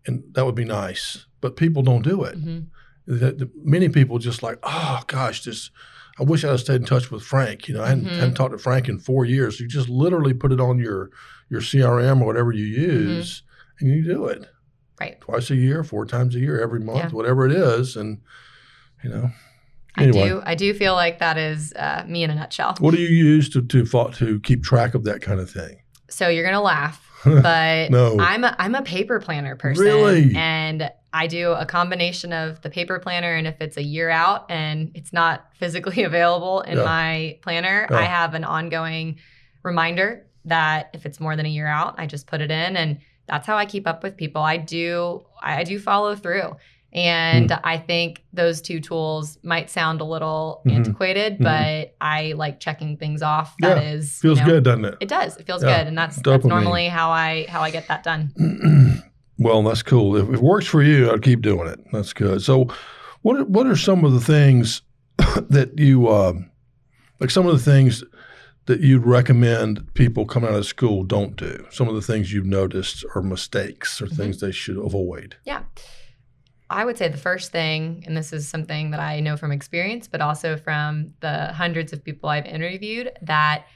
and 0.06 0.22
that 0.32 0.46
would 0.46 0.54
be 0.54 0.64
nice. 0.64 1.26
But 1.40 1.56
people 1.56 1.82
don't 1.82 2.02
do 2.02 2.22
it. 2.22 2.38
Mhm. 2.38 2.66
That 3.06 3.38
that 3.38 3.50
many 3.66 3.88
people 3.88 4.18
just 4.18 4.42
like, 4.42 4.58
oh 4.62 5.00
gosh, 5.08 5.44
this. 5.44 5.70
I 6.20 6.24
wish 6.24 6.44
I 6.44 6.50
had 6.50 6.60
stayed 6.60 6.76
in 6.82 6.84
touch 6.84 7.10
with 7.10 7.22
Frank. 7.22 7.66
You 7.68 7.74
know, 7.74 7.82
I 7.82 7.88
hadn't, 7.88 8.04
Mhm. 8.04 8.10
hadn't 8.16 8.34
talked 8.34 8.52
to 8.52 8.58
Frank 8.58 8.86
in 8.88 8.98
four 8.98 9.24
years. 9.24 9.58
You 9.58 9.66
just 9.66 9.88
literally 9.88 10.34
put 10.34 10.52
it 10.52 10.60
on 10.60 10.78
your 10.78 11.10
your 11.48 11.60
CRM 11.62 12.20
or 12.22 12.26
whatever 12.26 12.52
you 12.52 12.64
use, 12.64 13.42
and 13.80 13.88
you 13.90 14.04
do 14.04 14.26
it 14.26 14.46
Right. 15.02 15.20
twice 15.20 15.50
a 15.50 15.56
year, 15.56 15.82
four 15.84 16.06
times 16.06 16.34
a 16.34 16.38
year, 16.38 16.60
every 16.60 16.80
month, 16.80 16.98
Yeah. 16.98 17.08
whatever 17.10 17.46
it 17.46 17.52
is, 17.52 17.96
and 17.96 18.20
you 19.02 19.10
know. 19.10 19.30
I 19.96 20.06
do 20.10 20.40
I 20.46 20.54
do 20.54 20.72
feel 20.72 20.94
like 20.94 21.18
that 21.18 21.36
is 21.36 21.72
uh, 21.74 22.04
me 22.08 22.22
in 22.24 22.30
a 22.30 22.34
nutshell. 22.34 22.74
what 22.78 22.94
do 22.94 23.00
you 23.00 23.08
use 23.08 23.48
to 23.50 23.60
to 23.62 23.84
to 24.14 24.40
keep 24.40 24.62
track 24.62 24.94
of 24.94 25.04
that 25.04 25.20
kind 25.20 25.38
of 25.40 25.50
thing? 25.50 25.82
So 26.08 26.28
you're 26.28 26.44
gonna 26.44 26.62
laugh, 26.62 26.98
but 27.24 27.90
No. 27.90 28.16
I'm 28.18 28.42
a 28.44 28.54
I'm 28.58 28.74
a 28.74 28.82
paper 28.82 29.20
planner 29.20 29.54
person. 29.56 29.84
Really? 29.84 30.34
And 30.34 30.90
I 31.12 31.26
do 31.26 31.52
a 31.52 31.66
combination 31.66 32.32
of 32.32 32.62
the 32.62 32.70
paper 32.70 32.98
planner 32.98 33.34
and 33.34 33.46
if 33.46 33.60
it's 33.60 33.76
a 33.76 33.82
year 33.82 34.08
out 34.08 34.50
and 34.50 34.90
it's 34.94 35.12
not 35.12 35.46
physically 35.58 36.04
available 36.10 36.62
in 36.62 36.78
Yeah. 36.78 36.84
my 36.84 37.38
planner, 37.42 37.86
Yeah. 37.90 37.98
I 37.98 38.02
have 38.04 38.32
an 38.34 38.44
ongoing 38.44 39.18
reminder 39.62 40.26
that 40.46 40.88
if 40.94 41.04
it's 41.06 41.20
more 41.20 41.36
than 41.36 41.44
a 41.46 41.50
year 41.50 41.66
out, 41.66 41.96
I 41.98 42.06
just 42.06 42.26
put 42.26 42.40
it 42.40 42.50
in 42.50 42.76
and 42.76 42.98
that's 43.28 43.46
how 43.46 43.56
I 43.56 43.66
keep 43.66 43.86
up 43.86 44.02
with 44.02 44.16
people. 44.16 44.42
I 44.42 44.56
do 44.56 45.22
I 45.42 45.64
do 45.64 45.78
follow 45.78 46.14
through. 46.14 46.56
And 46.94 47.50
Hmm. 47.50 47.56
I 47.64 47.78
think 47.78 48.22
those 48.34 48.60
two 48.60 48.78
tools 48.78 49.38
might 49.42 49.70
sound 49.70 50.02
a 50.02 50.04
little 50.04 50.60
Mhm. 50.66 50.74
antiquated, 50.74 51.38
Mhm. 51.38 51.42
but 51.44 51.94
I 52.06 52.32
like 52.36 52.60
checking 52.60 52.98
things 52.98 53.22
off. 53.22 53.54
That 53.60 53.78
Yeah. 53.82 53.92
is 53.92 54.18
Feels 54.18 54.38
you 54.38 54.44
know, 54.44 54.50
good, 54.52 54.64
doesn't 54.64 54.84
it? 54.84 54.94
it 55.00 55.08
does. 55.08 55.36
It 55.38 55.46
feels 55.46 55.64
Yeah. 55.64 55.78
good, 55.78 55.86
and 55.88 55.96
that's 55.96 56.16
that's 56.20 56.44
normally 56.44 56.88
how 56.88 57.10
I 57.10 57.46
how 57.48 57.60
I 57.62 57.70
get 57.70 57.88
that 57.88 58.02
done. 58.02 58.32
well, 59.38 59.62
that's 59.62 59.82
cool. 59.82 60.16
If 60.16 60.28
it 60.34 60.42
works 60.42 60.66
for 60.66 60.82
you, 60.82 61.10
I'd 61.10 61.22
keep 61.22 61.40
doing 61.40 61.66
it. 61.66 61.80
That's 61.92 62.12
good. 62.12 62.42
So, 62.42 62.68
what 63.22 63.38
are, 63.38 63.44
what 63.44 63.66
are 63.66 63.76
some 63.76 64.04
of 64.04 64.12
the 64.12 64.20
things 64.20 64.82
that 65.48 65.78
you 65.78 66.10
um, 66.12 66.50
like? 67.20 67.30
Some 67.30 67.46
of 67.46 67.52
the 67.54 67.70
things 67.70 68.04
that 68.66 68.80
you'd 68.80 69.04
recommend 69.04 69.92
people 69.94 70.24
coming 70.24 70.48
out 70.50 70.56
of 70.56 70.66
school 70.66 71.02
don't 71.02 71.36
do. 71.36 71.66
Some 71.70 71.88
of 71.88 71.94
the 71.94 72.00
things 72.02 72.32
you've 72.32 72.46
noticed 72.46 73.04
are 73.14 73.22
mistakes 73.22 74.00
or 74.00 74.06
Mhm. 74.06 74.16
things 74.16 74.40
they 74.40 74.52
should 74.52 74.76
avoid. 74.78 75.36
Yeah. 75.44 75.62
I 76.70 76.84
would 76.84 76.96
say 76.96 77.08
the 77.08 77.18
first 77.18 77.52
thing, 77.52 78.02
and 78.06 78.16
this 78.16 78.32
is 78.32 78.48
something 78.48 78.92
that 78.92 79.00
I 79.00 79.20
know 79.20 79.36
from 79.36 79.52
experience, 79.52 80.08
but 80.08 80.20
also 80.22 80.56
from 80.56 81.12
the 81.20 81.52
hundreds 81.52 81.92
of 81.92 82.02
people 82.04 82.28
I've 82.30 82.46
interviewed, 82.46 83.10
that 83.22 83.66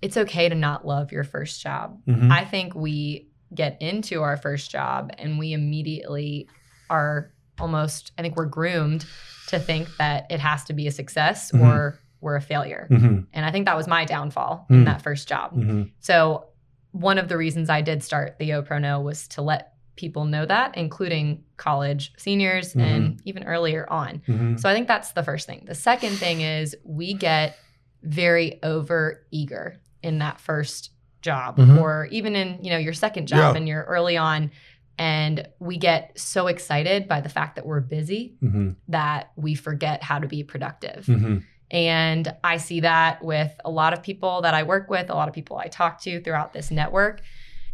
it's 0.00 0.16
okay 0.16 0.48
to 0.48 0.54
not 0.54 0.86
love 0.86 1.10
your 1.10 1.24
first 1.24 1.60
job. 1.60 1.98
Mhm. 2.06 2.30
I 2.30 2.44
think 2.44 2.74
we 2.74 3.26
get 3.52 3.80
into 3.80 4.22
our 4.22 4.36
first 4.36 4.70
job 4.70 5.10
and 5.18 5.38
we 5.38 5.52
immediately 5.54 6.46
are 6.90 7.32
almost, 7.58 8.12
I 8.16 8.22
think 8.22 8.36
we're 8.36 8.44
groomed 8.46 9.04
to 9.48 9.58
think 9.58 9.88
that 9.96 10.26
it 10.30 10.38
has 10.38 10.62
to 10.64 10.72
be 10.74 10.86
a 10.86 10.92
success 10.92 11.50
Mhm. 11.50 11.62
or 11.62 11.98
were 12.20 12.36
a 12.36 12.40
failure. 12.40 12.88
Mm-hmm. 12.90 13.20
And 13.32 13.46
I 13.46 13.50
think 13.50 13.66
that 13.66 13.76
was 13.76 13.86
my 13.86 14.04
downfall 14.04 14.66
Mm. 14.70 14.74
in 14.76 14.84
that 14.84 15.02
first 15.02 15.28
job. 15.28 15.54
Mm-hmm. 15.56 15.82
So, 16.00 16.46
one 16.92 17.18
of 17.18 17.28
the 17.28 17.36
reasons 17.36 17.68
I 17.70 17.80
did 17.82 18.02
start 18.02 18.38
the 18.38 18.48
YoPro 18.50 18.80
Know 18.80 19.00
was 19.00 19.28
to 19.28 19.42
let 19.42 19.74
people 19.96 20.24
know 20.24 20.46
that, 20.46 20.76
including 20.76 21.44
college 21.56 22.12
seniors 22.16 22.74
and 22.74 23.20
even 23.24 23.44
earlier 23.44 23.86
on. 23.90 24.22
Mm-hmm. 24.26 24.56
So, 24.56 24.68
I 24.68 24.74
think 24.74 24.88
that's 24.88 25.12
the 25.12 25.22
first 25.22 25.46
thing. 25.46 25.64
The 25.66 25.74
second 25.74 26.12
thing 26.12 26.40
is 26.40 26.74
we 26.84 27.14
get 27.14 27.56
very 28.02 28.60
over 28.62 29.26
eager 29.30 29.76
in 30.02 30.18
that 30.20 30.40
first 30.40 30.90
job 31.20 31.56
Mhm. 31.58 31.80
or 31.80 32.06
even 32.12 32.36
in, 32.36 32.62
you 32.64 32.70
know, 32.70 32.78
your 32.78 32.92
second 32.92 33.26
job 33.26 33.54
Yeah. 33.54 33.56
and 33.58 33.66
you're 33.68 33.82
early 33.84 34.16
on 34.16 34.52
and 34.96 35.46
we 35.58 35.76
get 35.76 36.18
so 36.18 36.46
excited 36.46 37.08
by 37.08 37.20
the 37.20 37.28
fact 37.28 37.56
that 37.56 37.66
we're 37.66 37.80
busy 37.80 38.36
Mm-hmm. 38.42 38.70
that 38.88 39.32
we 39.36 39.54
forget 39.56 40.02
how 40.02 40.18
to 40.20 40.28
be 40.28 40.42
productive. 40.44 41.06
Mm-hmm. 41.06 41.38
And 41.70 42.34
I 42.42 42.56
see 42.56 42.80
that 42.80 43.22
with 43.22 43.52
a 43.64 43.70
lot 43.70 43.92
of 43.92 44.02
people 44.02 44.42
that 44.42 44.54
I 44.54 44.62
work 44.62 44.88
with, 44.88 45.10
a 45.10 45.14
lot 45.14 45.28
of 45.28 45.34
people 45.34 45.58
I 45.58 45.68
talk 45.68 46.00
to 46.02 46.20
throughout 46.22 46.52
this 46.52 46.70
network. 46.70 47.20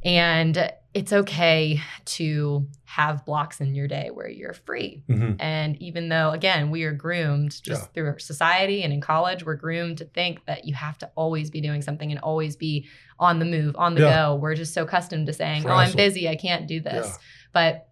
And 0.05 0.71
it's 0.93 1.13
okay 1.13 1.81
to 2.05 2.69
have 2.85 3.25
blocks 3.25 3.61
in 3.61 3.75
your 3.75 3.89
day 3.89 4.11
where 4.13 4.29
you're 4.29 4.53
free. 4.53 5.03
Mm-hmm. 5.09 5.41
And 5.41 5.81
even 5.83 6.09
though, 6.09 6.31
again, 6.31 6.71
we 6.71 6.85
are 6.85 6.93
groomed 6.93 7.51
just 7.63 7.83
Yeah. 7.83 7.89
through 7.95 8.19
society 8.19 8.83
and 8.83 8.93
in 8.93 9.01
college, 9.01 9.45
we're 9.45 9.57
groomed 9.57 9.99
to 9.99 10.05
think 10.05 10.45
that 10.47 10.67
you 10.67 10.75
have 10.75 10.99
to 10.99 11.11
always 11.17 11.51
be 11.51 11.61
doing 11.61 11.83
something 11.83 12.11
and 12.13 12.21
always 12.21 12.55
be 12.55 12.87
on 13.19 13.39
the 13.39 13.45
move, 13.45 13.75
on 13.77 13.95
the 13.95 14.03
Yeah. 14.03 14.27
go. 14.27 14.35
We're 14.37 14.55
just 14.55 14.75
so 14.75 14.83
accustomed 14.85 15.27
to 15.27 15.33
saying, 15.33 15.67
oh, 15.67 15.73
I'm 15.73 15.93
busy, 15.93 16.29
I 16.29 16.37
can't 16.37 16.69
do 16.69 16.81
this. 16.81 17.07
Yeah. 17.07 17.17
But 17.53 17.89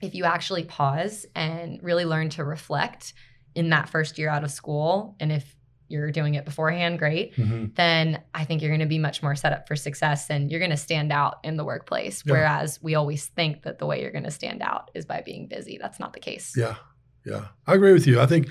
if 0.00 0.14
you 0.14 0.24
actually 0.24 0.64
pause 0.64 1.26
and 1.34 1.82
really 1.82 2.04
learn 2.04 2.28
to 2.30 2.44
reflect 2.44 3.14
in 3.58 3.70
that 3.70 3.88
first 3.88 4.18
year 4.18 4.28
out 4.28 4.44
of 4.44 4.50
school, 4.50 5.16
and 5.20 5.30
if 5.32 5.44
you're 5.88 6.10
doing 6.12 6.34
it 6.34 6.44
beforehand, 6.44 6.98
great, 6.98 7.34
Mm-hmm. 7.36 7.66
then 7.74 8.22
I 8.34 8.44
think 8.44 8.60
you're 8.60 8.70
going 8.70 8.80
to 8.80 8.86
be 8.86 8.98
much 8.98 9.22
more 9.22 9.34
set 9.34 9.52
up 9.52 9.66
for 9.66 9.74
success 9.74 10.28
and 10.30 10.50
you're 10.50 10.60
going 10.60 10.70
to 10.70 10.76
stand 10.76 11.10
out 11.12 11.38
in 11.42 11.56
the 11.56 11.64
workplace. 11.64 12.22
Yeah. 12.26 12.32
Whereas 12.34 12.78
we 12.82 12.94
always 12.94 13.26
think 13.26 13.62
that 13.62 13.78
the 13.78 13.86
way 13.86 14.02
you're 14.02 14.12
going 14.12 14.24
to 14.24 14.30
stand 14.30 14.60
out 14.62 14.90
is 14.94 15.06
by 15.06 15.22
being 15.22 15.46
busy. 15.48 15.78
That's 15.80 15.98
not 15.98 16.12
the 16.12 16.20
case. 16.20 16.54
Yeah, 16.56 16.76
yeah, 17.24 17.46
I 17.66 17.74
agree 17.74 17.92
with 17.94 18.06
you. 18.06 18.20
I 18.20 18.26
think, 18.26 18.48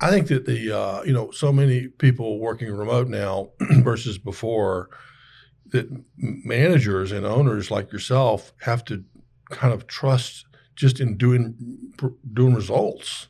I 0.00 0.10
think 0.10 0.28
that 0.28 0.44
the 0.44 0.70
uh, 0.78 1.02
you 1.04 1.12
know 1.14 1.30
so 1.30 1.50
many 1.52 1.88
people 1.88 2.38
working 2.38 2.70
remote 2.70 3.08
now 3.08 3.48
versus 3.82 4.18
before 4.18 4.90
that 5.72 5.86
managers 6.18 7.10
and 7.10 7.24
owners 7.26 7.70
like 7.70 7.90
yourself 7.90 8.52
have 8.60 8.84
to 8.84 9.02
kind 9.50 9.72
of 9.72 9.86
trust 9.86 10.44
just 10.74 11.00
in 11.00 11.16
doing 11.16 11.54
doing 12.34 12.54
results. 12.54 13.28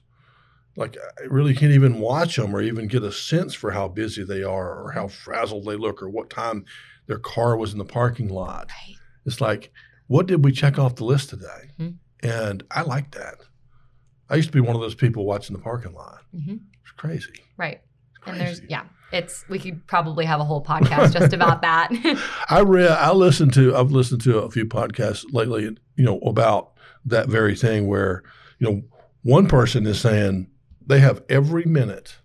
Like 0.77 0.97
I 1.21 1.25
really 1.25 1.55
can't 1.55 1.73
even 1.73 2.01
watch 2.01 2.37
them 2.37 2.55
or 2.55 2.61
even 2.61 2.87
get 2.87 3.03
a 3.03 3.13
sense 3.13 3.55
for 3.55 3.71
how 3.71 3.89
busy 3.89 4.25
they 4.25 4.43
are 4.43 4.83
or 4.83 4.93
how 4.93 5.09
frazzled 5.09 5.65
they 5.65 5.77
look 5.77 6.03
or 6.03 6.09
what 6.11 6.29
time 6.31 6.65
their 7.07 7.19
car 7.19 7.57
was 7.57 7.73
in 7.73 7.79
the 7.79 7.85
parking 7.85 8.29
lot. 8.29 8.71
Right. 8.87 8.97
It's 9.25 9.41
like, 9.41 9.73
what 10.09 10.27
did 10.27 10.45
we 10.45 10.53
check 10.53 10.79
off 10.79 10.97
the 10.97 11.05
list 11.05 11.31
today? 11.31 11.71
Mhm. 11.81 11.97
And 12.23 12.63
I 12.71 12.83
like 12.83 13.13
that. 13.13 13.37
I 14.29 14.35
used 14.37 14.49
to 14.49 14.53
be 14.53 14.61
one 14.61 14.75
of 14.77 14.83
those 14.83 14.95
people 14.95 15.25
watching 15.25 15.57
the 15.57 15.63
parking 15.63 15.93
lot. 15.95 16.21
hmm 16.33 16.57
It's 16.83 16.93
crazy. 16.97 17.43
Right. 17.57 17.81
It's 18.11 18.19
crazy. 18.19 18.39
And 18.39 18.47
there's, 18.49 18.61
yeah, 18.69 18.85
it's, 19.13 19.45
we 19.49 19.59
could 19.59 19.87
probably 19.87 20.25
have 20.25 20.41
a 20.41 20.45
whole 20.45 20.63
podcast 20.65 21.13
just 21.13 21.33
about 21.33 21.63
that. 21.63 21.91
I 22.51 22.61
read, 22.61 22.91
I 22.91 23.13
listened 23.13 23.55
to, 23.55 23.75
I've 23.77 23.93
listened 23.93 24.21
to 24.23 24.39
a 24.41 24.51
few 24.51 24.67
podcasts 24.67 25.25
lately, 25.33 25.63
you 25.95 26.05
know, 26.05 26.19
about 26.21 26.73
that 27.05 27.29
very 27.29 27.55
thing 27.55 27.87
where, 27.87 28.25
you 28.59 28.69
know, 28.71 28.83
one 29.23 29.47
person 29.47 29.87
is 29.87 30.01
saying 30.01 30.49
they 30.87 31.01
have 31.01 31.23
every 31.29 31.65
minute 31.65 32.17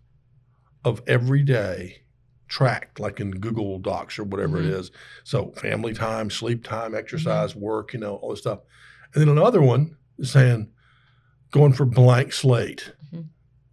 of 0.85 1.01
every 1.07 1.43
day 1.43 2.03
tracked, 2.47 2.99
like 2.99 3.19
in 3.19 3.31
Google 3.31 3.79
Docs 3.79 4.19
or 4.19 4.23
whatever 4.23 4.57
it 4.59 4.65
Mhm. 4.65 4.79
is. 4.79 4.91
So 5.23 5.51
family 5.51 5.93
time, 5.93 6.29
sleep 6.29 6.63
time, 6.63 6.93
exercise, 6.93 7.55
work, 7.55 7.93
you 7.93 7.99
know, 7.99 8.15
all 8.15 8.31
this 8.31 8.39
stuff. 8.39 8.59
And 9.13 9.21
then 9.21 9.29
another 9.29 9.61
one 9.61 9.95
is 10.17 10.31
saying 10.31 10.69
going 11.51 11.73
for 11.73 11.85
blank 11.85 12.33
slate, 12.33 12.93
Mhm. 13.13 13.27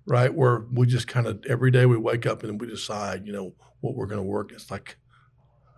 right? 0.06 0.32
Where 0.32 0.60
we 0.72 0.86
just 0.86 1.08
kind 1.08 1.26
of 1.26 1.44
every 1.48 1.70
day 1.70 1.86
we 1.86 1.96
wake 1.96 2.26
up 2.26 2.44
and 2.44 2.60
we 2.60 2.66
decide, 2.66 3.26
you 3.26 3.32
know, 3.32 3.54
what 3.80 3.94
we're 3.94 4.06
going 4.06 4.20
to 4.20 4.22
work. 4.26 4.52
It's 4.52 4.70
like, 4.70 4.96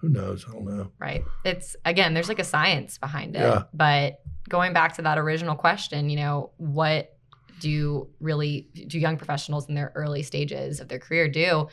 who 0.00 0.08
knows? 0.08 0.46
I 0.48 0.52
don't 0.52 0.64
know. 0.64 0.90
Right. 0.98 1.24
It's 1.44 1.76
again, 1.84 2.14
there's 2.14 2.28
like 2.28 2.38
a 2.38 2.44
science 2.44 2.98
behind 2.98 3.34
it. 3.36 3.40
Yeah. 3.40 3.64
But 3.74 4.20
going 4.48 4.72
back 4.72 4.94
to 4.96 5.02
that 5.02 5.18
original 5.18 5.54
question, 5.56 6.08
you 6.10 6.16
know, 6.16 6.52
what 6.56 7.16
do 7.60 8.08
really 8.20 8.68
do 8.88 8.98
young 8.98 9.16
professionals 9.16 9.68
in 9.68 9.74
their 9.74 9.92
early 9.94 10.22
stages 10.22 10.80
of 10.80 10.88
their 10.88 10.98
career 10.98 11.28
do? 11.28 11.68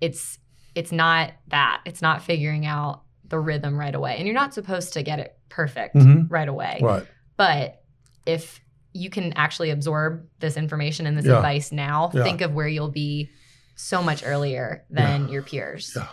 It's 0.00 0.38
it's 0.74 0.92
not 0.92 1.32
that. 1.48 1.80
It's 1.86 2.02
not 2.02 2.22
figuring 2.22 2.66
out 2.66 3.02
the 3.24 3.38
rhythm 3.38 3.76
right 3.78 3.94
away. 3.94 4.16
And 4.16 4.26
you're 4.26 4.34
not 4.34 4.54
supposed 4.54 4.92
to 4.94 5.02
get 5.02 5.18
it 5.18 5.36
perfect 5.48 5.94
Mhm. 5.96 6.26
right 6.30 6.48
away. 6.48 6.78
Right. 6.82 7.06
But 7.36 7.82
if 8.26 8.60
you 8.92 9.10
can 9.10 9.32
actually 9.34 9.70
absorb 9.70 10.26
this 10.40 10.56
information 10.56 11.06
and 11.06 11.16
this 11.16 11.26
Yeah. 11.26 11.36
advice 11.36 11.72
now, 11.72 12.10
Yeah. 12.14 12.22
think 12.24 12.40
of 12.40 12.52
where 12.54 12.68
you'll 12.68 12.90
be 12.90 13.30
so 13.74 14.02
much 14.02 14.22
earlier 14.24 14.84
than 14.90 15.28
your 15.28 15.42
peers. 15.42 15.92
Yeah. 15.96 16.08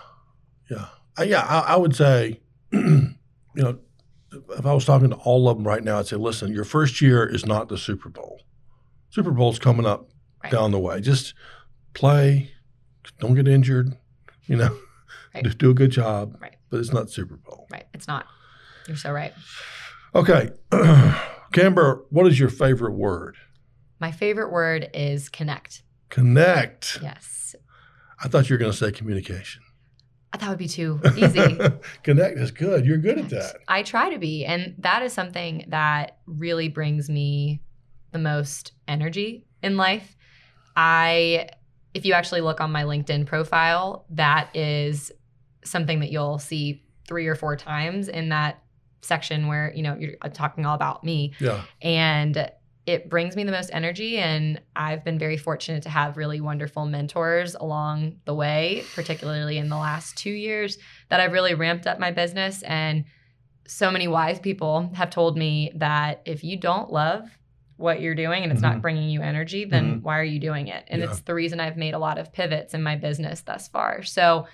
Yeah. 0.70 0.86
Uh, 1.18 1.24
yeah. 1.24 1.42
I, 1.42 1.60
I 1.74 1.76
would 1.78 1.96
say, 1.96 2.42
you 2.72 3.16
know, 3.56 3.80
if 4.58 4.66
I 4.66 4.74
was 4.74 4.84
talking 4.86 5.10
to 5.12 5.16
all 5.18 5.48
of 5.48 5.58
them 5.58 5.66
right 5.66 5.84
now, 5.84 6.00
I'd 6.00 6.08
say, 6.08 6.16
listen, 6.18 6.52
your 6.54 6.66
first 6.66 7.02
year 7.02 7.26
is 7.26 7.46
not 7.46 7.70
the 7.70 7.78
Super 7.78 8.10
Bowl. 8.10 8.42
Super 9.16 9.32
Bowl's 9.32 9.60
coming 9.60 9.86
up 9.86 10.10
Right. 10.44 10.52
down 10.52 10.72
the 10.72 10.80
way. 10.80 11.00
Just 11.00 11.34
play, 11.94 12.52
don't 13.20 13.34
get 13.34 13.48
injured, 13.48 13.98
you 14.46 14.58
know, 14.58 14.78
Right. 15.34 15.44
just 15.46 15.58
do 15.58 15.70
a 15.70 15.74
good 15.74 15.90
job. 15.90 16.38
Right. 16.42 16.58
But 16.70 16.82
it's 16.82 16.92
not 16.92 17.10
Super 17.10 17.38
Bowl. 17.38 17.66
Right. 17.72 17.86
It's 17.94 18.08
not. 18.10 18.26
You're 18.90 18.98
so 18.98 19.12
right. 19.14 19.34
Okay. 20.14 20.50
Camber, 21.54 22.04
what 22.10 22.28
is 22.28 22.38
your 22.38 22.50
favorite 22.50 22.92
word? 22.92 23.38
My 24.00 24.12
favorite 24.12 24.52
word 24.52 24.90
is 24.94 25.30
connect. 25.30 25.84
Connect. 26.10 27.00
Yes. 27.02 27.56
I 28.22 28.28
thought 28.28 28.50
you 28.50 28.56
were 28.56 28.58
going 28.60 28.72
to 28.72 28.78
say 28.78 28.92
communication. 28.92 29.62
That 30.38 30.50
would 30.50 30.58
be 30.58 30.68
too 30.68 31.00
easy. 31.18 31.58
Connect 32.04 32.38
is 32.38 32.52
good. 32.52 32.86
You're 32.86 32.98
good 32.98 33.18
at 33.18 33.30
that. 33.30 33.56
I 33.70 33.84
try 33.84 34.10
to 34.14 34.20
be. 34.20 34.44
And 34.44 34.76
that 34.80 35.02
is 35.04 35.14
something 35.14 35.64
that 35.70 36.18
really 36.26 36.68
brings 36.68 37.10
me 37.10 37.62
the 38.16 38.20
most 38.20 38.72
energy 38.88 39.46
in 39.62 39.76
life. 39.76 40.16
I, 40.78 41.50
if 41.94 42.06
you 42.06 42.14
actually 42.14 42.40
look 42.40 42.62
on 42.62 42.72
my 42.72 42.84
LinkedIn 42.84 43.26
profile, 43.26 44.06
that 44.12 44.56
is 44.56 45.12
something 45.66 46.00
that 46.00 46.12
you'll 46.14 46.40
see 46.40 46.82
three 47.10 47.28
or 47.28 47.36
four 47.36 47.58
times 47.58 48.08
in 48.08 48.30
that 48.30 48.64
section 49.02 49.48
where, 49.48 49.74
you 49.76 49.84
know, 49.84 49.98
you're 50.00 50.14
uh, 50.22 50.30
talking 50.30 50.66
all 50.66 50.76
about 50.76 51.04
me. 51.04 51.34
Yeah. 51.42 51.62
and 51.82 52.50
it 52.86 53.10
brings 53.10 53.36
me 53.36 53.44
the 53.44 53.52
most 53.52 53.72
energy 53.74 54.20
and 54.20 54.62
i've 54.76 55.04
been 55.04 55.18
very 55.18 55.38
fortunate 55.38 55.82
to 55.82 55.90
have 55.90 56.18
really 56.18 56.40
wonderful 56.40 56.86
mentors 56.86 57.56
along 57.56 58.16
the 58.26 58.34
way 58.36 58.84
particularly 58.94 59.58
in 59.58 59.70
the 59.70 59.76
last 59.76 60.16
two 60.16 60.30
years 60.30 60.78
that 61.10 61.20
i've 61.20 61.32
really 61.32 61.56
ramped 61.56 61.88
up 61.88 61.98
my 61.98 62.12
business 62.12 62.62
and 62.62 63.04
so 63.68 63.90
many 63.90 64.08
wise 64.08 64.40
people 64.40 64.92
have 64.94 65.10
told 65.10 65.36
me 65.36 65.72
that 65.74 66.22
if 66.26 66.44
you 66.44 66.58
don't 66.58 66.92
love 66.92 67.28
what 67.78 68.00
you're 68.02 68.16
doing 68.16 68.44
and 68.44 68.52
it's 68.52 68.62
Mhm. 68.62 68.72
not 68.74 68.82
bringing 68.82 69.10
you 69.10 69.22
energy 69.22 69.66
then 69.66 70.00
Mhm. 70.00 70.02
why 70.04 70.18
are 70.20 70.24
you 70.24 70.40
doing 70.40 70.68
it 70.68 70.84
and 70.88 71.02
Yeah. 71.02 71.10
it's 71.10 71.20
the 71.22 71.34
reason 71.34 71.60
i've 71.60 71.76
made 71.78 71.94
a 71.94 72.00
lot 72.00 72.18
of 72.18 72.32
pivots 72.32 72.74
in 72.74 72.82
my 72.82 72.96
business 72.96 73.42
thus 73.42 73.68
far 73.68 74.02
so 74.04 74.48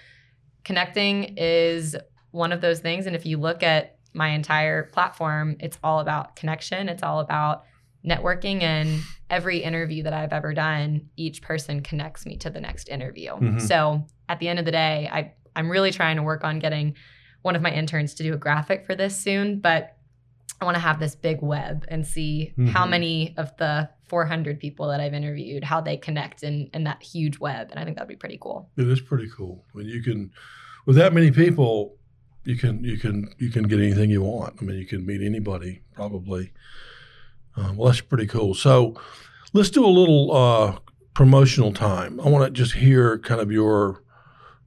connecting 0.63 1.36
is 1.38 1.96
one 2.32 2.51
of 2.51 2.62
those 2.62 2.80
things 2.80 3.08
and 3.08 3.16
if 3.16 3.25
you 3.25 3.38
look 3.38 3.63
at 3.63 3.96
my 4.13 4.30
entire 4.30 4.84
platform 4.84 5.56
it's 5.60 5.78
all 5.84 6.00
about 6.00 6.36
connection 6.36 6.90
it's 6.90 7.04
all 7.04 7.20
about 7.20 7.63
networking 8.06 8.62
and 8.63 9.01
every 9.30 9.60
interview 9.60 10.01
that 10.01 10.12
I've 10.12 10.34
ever 10.34 10.56
done, 10.56 11.10
each 11.18 11.44
person 11.44 11.82
connects 11.82 12.25
me 12.25 12.36
to 12.38 12.50
the 12.50 12.60
next 12.60 12.90
interview. 12.90 13.30
Mhm. 13.34 13.62
So 13.62 14.08
at 14.28 14.40
the 14.40 14.48
end 14.48 14.58
of 14.58 14.66
the 14.66 14.72
day, 14.72 15.08
I 15.12 15.34
I'm 15.56 15.70
really 15.70 15.92
trying 15.92 16.16
to 16.16 16.24
work 16.24 16.44
on 16.44 16.58
getting 16.58 16.96
one 17.44 17.56
of 17.56 17.62
my 17.62 17.72
interns 17.72 18.16
to 18.16 18.24
do 18.24 18.34
a 18.34 18.38
graphic 18.38 18.88
for 18.88 18.96
this 18.96 19.16
soon, 19.16 19.60
but 19.60 19.96
I 20.60 20.65
want 20.65 20.75
to 20.75 20.81
have 20.81 21.00
this 21.00 21.15
big 21.15 21.41
web 21.41 21.86
and 21.88 22.05
see 22.05 22.53
how 22.70 22.86
Mhm. 22.86 22.89
many 22.89 23.34
of 23.38 23.55
the 23.58 23.89
400 24.08 24.60
people 24.60 24.88
that 24.89 25.00
I've 25.00 25.13
interviewed, 25.13 25.63
how 25.63 25.81
they 25.81 25.98
connect 25.98 26.43
in, 26.43 26.70
in 26.74 26.84
that 26.84 27.01
huge 27.01 27.39
web. 27.39 27.70
And 27.72 27.79
I 27.79 27.84
think 27.84 27.96
that'd 27.98 28.08
be 28.10 28.15
pretty 28.15 28.38
cool. 28.39 28.70
It 28.77 28.88
is 28.88 29.01
pretty 29.01 29.27
cool. 29.36 29.65
I 29.74 29.79
mean, 29.79 29.88
you 29.88 30.03
can, 30.03 30.31
with 30.86 30.96
that 30.98 31.13
many 31.13 31.31
people, 31.31 31.96
you 32.43 32.58
can 32.58 32.84
you 32.84 32.98
can 32.98 33.29
you 33.38 33.50
can 33.51 33.63
get 33.63 33.79
anything 33.79 34.10
you 34.10 34.22
want. 34.24 34.55
I 34.60 34.65
mean, 34.65 34.77
you 34.77 34.86
can 34.88 35.05
meet 35.05 35.22
anybody 35.22 35.81
probably. 35.93 36.51
Uh, 37.55 37.74
well, 37.75 37.88
that's 37.89 38.01
pretty 38.01 38.25
cool. 38.27 38.53
So, 38.55 39.00
let's 39.53 39.70
do 39.70 39.86
a 39.86 39.88
little 39.89 40.31
uh, 40.36 40.79
promotional 41.13 41.72
time. 41.74 42.20
I 42.20 42.29
want 42.29 42.46
to 42.46 42.51
just 42.51 42.74
hear 42.75 43.20
kind 43.20 43.41
of 43.41 43.51
your 43.51 44.01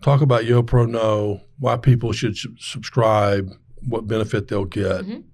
talk 0.03 0.21
about 0.21 0.43
YoPro 0.45 0.89
Know, 0.89 1.41
why 1.59 1.77
people 1.77 2.13
should 2.13 2.37
sub- 2.37 2.59
subscribe, 2.61 3.51
what 3.89 4.07
benefit 4.07 4.49
they'll 4.49 4.67
get, 4.67 5.03
Mhm. 5.05 5.25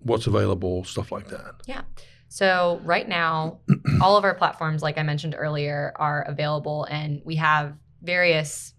What's 0.00 0.26
available, 0.26 0.84
stuff 0.84 1.10
like 1.12 1.28
that. 1.28 1.54
Yeah. 1.66 1.82
So 2.28 2.80
right 2.84 3.08
now, 3.08 3.60
all 4.02 4.16
of 4.16 4.24
our 4.24 4.34
platforms, 4.34 4.82
like 4.82 4.98
I 4.98 5.02
mentioned 5.02 5.34
earlier, 5.36 5.92
are 5.96 6.22
available, 6.22 6.84
and 6.84 7.22
we 7.24 7.36
have 7.36 7.74
various 8.02 8.74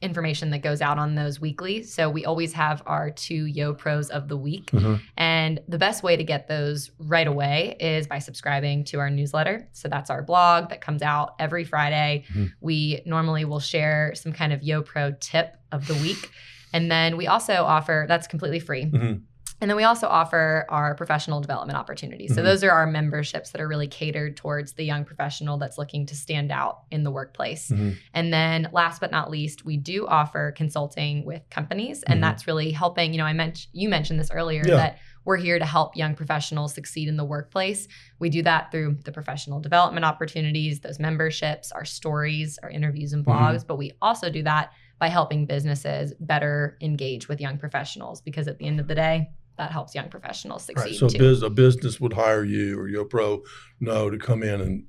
information 0.00 0.50
that 0.50 0.60
goes 0.60 0.80
out 0.80 0.96
on 0.96 1.16
those 1.16 1.40
weekly. 1.40 1.82
So 1.82 2.08
we 2.08 2.24
always 2.24 2.52
have 2.52 2.84
our 2.86 3.10
two 3.10 3.46
Yo 3.46 3.74
Pros 3.74 4.10
of 4.10 4.28
the 4.28 4.36
week. 4.36 4.66
Mhm. 4.70 5.00
And 5.16 5.60
the 5.66 5.76
best 5.78 6.04
way 6.04 6.16
to 6.16 6.22
get 6.22 6.46
those 6.46 6.92
right 7.00 7.26
away 7.26 7.76
is 7.80 8.06
by 8.06 8.20
subscribing 8.20 8.84
to 8.84 9.00
our 9.00 9.10
newsletter. 9.10 9.68
So 9.72 9.88
that's 9.88 10.08
our 10.08 10.22
blog 10.22 10.68
that 10.68 10.80
comes 10.80 11.02
out 11.02 11.34
every 11.40 11.64
Friday. 11.64 12.22
Mhm. 12.32 12.52
We 12.60 13.02
normally 13.06 13.44
will 13.44 13.58
share 13.58 14.12
some 14.14 14.32
kind 14.32 14.52
of 14.52 14.62
Yo 14.62 14.82
Pro 14.82 15.10
tip 15.18 15.56
of 15.72 15.88
the 15.88 15.94
week. 15.94 16.30
And 16.72 16.88
then 16.92 17.16
we 17.16 17.26
also 17.26 17.64
offer 17.64 18.04
that's 18.08 18.28
completely 18.28 18.60
free. 18.60 18.84
Mhm. 18.84 19.22
And 19.60 19.68
then 19.68 19.76
we 19.76 19.82
also 19.84 20.06
offer 20.06 20.64
our 20.68 20.94
professional 20.94 21.40
development 21.40 21.76
opportunities. 21.78 22.34
So 22.34 22.42
Mhm. 22.42 22.44
those 22.44 22.62
are 22.64 22.70
our 22.70 22.86
memberships 22.86 23.50
that 23.50 23.60
are 23.60 23.66
really 23.66 23.88
catered 23.88 24.36
towards 24.36 24.74
the 24.74 24.84
young 24.84 25.04
professional 25.04 25.58
that's 25.58 25.78
looking 25.78 26.06
to 26.06 26.14
stand 26.14 26.52
out 26.52 26.82
in 26.92 27.02
the 27.02 27.10
workplace. 27.10 27.70
Mhm. 27.70 27.96
And 28.14 28.32
then 28.32 28.68
last 28.72 29.00
but 29.00 29.10
not 29.10 29.30
least, 29.30 29.64
we 29.64 29.76
do 29.76 30.06
offer 30.06 30.52
consulting 30.52 31.24
with 31.24 31.42
companies 31.50 32.04
and 32.04 32.18
Mhm. 32.18 32.22
that's 32.22 32.46
really 32.46 32.70
helping, 32.70 33.12
you 33.12 33.18
know, 33.18 33.24
I 33.26 33.32
mentioned 33.32 33.68
you 33.72 33.88
mentioned 33.88 34.20
this 34.20 34.30
earlier 34.30 34.62
Yeah. 34.66 34.76
that 34.76 34.98
we're 35.24 35.36
here 35.36 35.58
to 35.58 35.64
help 35.66 35.96
young 35.96 36.14
professionals 36.14 36.72
succeed 36.72 37.08
in 37.08 37.16
the 37.16 37.24
workplace. 37.24 37.86
We 38.18 38.30
do 38.30 38.42
that 38.44 38.70
through 38.70 38.98
the 39.04 39.12
professional 39.12 39.60
development 39.60 40.06
opportunities, 40.06 40.80
those 40.80 40.98
memberships, 40.98 41.72
our 41.72 41.84
stories, 41.84 42.58
our 42.62 42.70
interviews 42.70 43.12
and 43.12 43.24
Mhm. 43.26 43.34
blogs, 43.34 43.66
but 43.66 43.76
we 43.76 43.92
also 44.00 44.30
do 44.30 44.42
that 44.44 44.70
by 44.98 45.08
helping 45.08 45.46
businesses 45.46 46.12
better 46.18 46.76
engage 46.80 47.28
with 47.28 47.40
young 47.40 47.58
professionals 47.58 48.20
because 48.20 48.48
at 48.48 48.58
the 48.58 48.66
end 48.66 48.80
of 48.80 48.88
the 48.88 48.94
day, 48.94 49.28
that 49.58 49.70
helps 49.72 49.94
young 49.94 50.08
professionals 50.08 50.64
succeed 50.64 50.90
Right. 50.90 50.94
So 50.98 51.08
too. 51.08 51.18
biz, 51.18 51.42
a 51.42 51.50
business 51.50 52.00
would 52.00 52.14
hire 52.14 52.44
you 52.44 52.78
or 52.78 52.88
YoPro 52.88 53.42
Know 53.80 54.08
to 54.10 54.18
come 54.18 54.42
in 54.42 54.60
and 54.60 54.84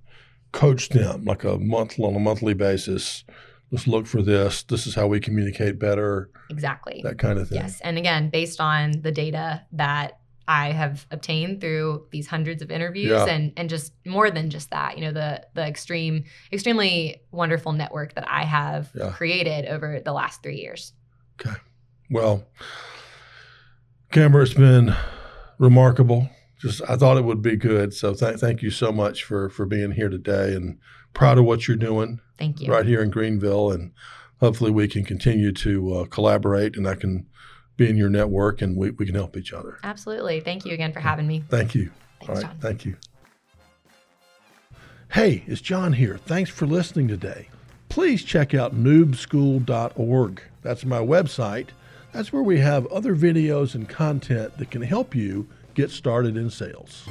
coach 0.51 0.89
them 0.89 1.25
like 1.25 1.43
a 1.43 1.57
month 1.59 1.99
on 1.99 2.15
a 2.15 2.19
monthly 2.19 2.53
basis. 2.53 3.23
Let's 3.71 3.85
look 3.85 4.07
for 4.07 4.21
this. 4.23 4.63
This 4.63 4.87
is 4.87 4.95
how 4.95 5.05
we 5.07 5.19
communicate 5.19 5.77
better. 5.77 6.31
exactly. 6.49 7.01
That 7.03 7.19
kind 7.19 7.37
of 7.37 7.49
thing. 7.49 7.59
Yes. 7.59 7.79
And 7.81 7.97
again, 7.99 8.29
based 8.31 8.59
on 8.59 9.01
the 9.01 9.11
data 9.11 9.63
that 9.73 10.19
I 10.47 10.71
have 10.71 11.05
obtained 11.11 11.61
through 11.61 12.07
these 12.09 12.25
hundreds 12.25 12.63
of 12.63 12.71
interviews 12.71 13.11
Yeah. 13.11 13.25
and 13.25 13.53
and 13.55 13.69
just 13.69 13.93
more 14.07 14.31
than 14.31 14.49
just 14.49 14.71
that, 14.71 14.97
you 14.97 15.03
know, 15.05 15.11
the 15.11 15.45
the 15.53 15.61
extreme 15.67 16.23
extremely 16.51 17.21
wonderful 17.31 17.71
network 17.73 18.15
that 18.15 18.27
I 18.27 18.45
have 18.45 18.89
Yeah. 18.95 19.11
created 19.11 19.65
over 19.67 19.99
the 20.03 20.13
last 20.13 20.41
3 20.41 20.55
years. 20.57 20.93
Okay. 21.39 21.55
Well, 22.09 22.47
Camber, 24.11 24.41
it's 24.41 24.53
been 24.53 24.95
remarkable. 25.59 26.29
Just 26.59 26.81
I 26.89 26.95
thought 26.95 27.17
it 27.17 27.23
would 27.23 27.41
be 27.41 27.55
good. 27.55 27.93
So 27.93 28.13
th- 28.13 28.39
thank 28.39 28.61
you 28.61 28.71
so 28.71 28.91
much 28.91 29.23
for 29.23 29.49
for 29.49 29.65
being 29.65 29.91
here 29.91 30.09
today 30.09 30.53
and 30.55 30.77
proud 31.13 31.37
of 31.37 31.45
what 31.45 31.67
you're 31.67 31.77
doing 31.77 32.19
Thank 32.37 32.61
you. 32.61 32.71
right 32.71 32.85
here 32.85 33.01
in 33.01 33.11
Greenville. 33.11 33.71
And 33.71 33.91
hopefully 34.39 34.71
we 34.71 34.87
can 34.87 35.03
continue 35.05 35.51
to 35.53 35.93
uh, 35.93 36.05
collaborate 36.05 36.75
and 36.75 36.87
I 36.87 36.95
can 36.95 37.27
be 37.77 37.89
in 37.89 37.97
your 37.97 38.09
network 38.09 38.61
and 38.61 38.75
we, 38.75 38.89
we 38.91 39.05
can 39.05 39.15
help 39.15 39.37
each 39.37 39.53
other. 39.53 39.79
Absolutely. 39.83 40.39
Thank 40.41 40.65
you 40.65 40.73
again 40.73 40.91
for 40.91 40.99
having 40.99 41.27
me. 41.27 41.43
Thank 41.49 41.75
you. 41.75 41.91
Thanks, 42.19 42.33
right. 42.33 42.41
John. 42.41 42.57
Thank 42.59 42.85
you. 42.85 42.97
Hey, 45.11 45.43
it's 45.47 45.61
John 45.61 45.93
here. 45.93 46.17
Thanks 46.17 46.49
for 46.49 46.67
listening 46.67 47.07
today. 47.07 47.47
Please 47.87 48.23
check 48.23 48.53
out 48.53 48.75
noobschool.org. 48.75 50.41
That's 50.61 50.85
my 50.85 50.99
website. 50.99 51.69
That's 52.11 52.33
where 52.33 52.43
we 52.43 52.59
have 52.59 52.87
other 52.87 53.15
videos 53.15 53.75
and 53.75 53.87
content 53.87 54.57
that 54.57 54.71
can 54.71 54.81
help 54.81 55.13
you 55.13 55.47
get 55.75 55.91
started 55.91 56.35
in 56.35 56.49
sales. 56.49 57.07